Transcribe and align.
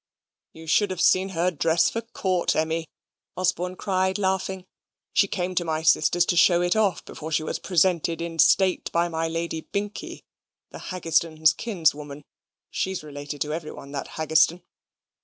"You 0.51 0.65
should 0.65 0.89
have 0.89 0.99
seen 0.99 1.29
her 1.29 1.51
dress 1.51 1.91
for 1.91 2.01
court, 2.01 2.55
Emmy," 2.55 2.87
Osborne 3.37 3.75
cried, 3.75 4.17
laughing. 4.17 4.65
"She 5.13 5.27
came 5.27 5.53
to 5.53 5.63
my 5.63 5.83
sisters 5.83 6.25
to 6.25 6.35
show 6.35 6.63
it 6.63 6.75
off, 6.75 7.05
before 7.05 7.31
she 7.31 7.43
was 7.43 7.59
presented 7.59 8.19
in 8.19 8.39
state 8.39 8.91
by 8.91 9.09
my 9.09 9.27
Lady 9.27 9.61
Binkie, 9.71 10.23
the 10.71 10.79
Haggistoun's 10.89 11.53
kinswoman. 11.53 12.23
She's 12.71 13.03
related 13.03 13.41
to 13.41 13.53
every 13.53 13.71
one, 13.73 13.91
that 13.91 14.07
Haggistoun. 14.17 14.63